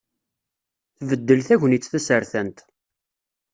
[0.99, 2.57] Tbeddel tegnit tasertant.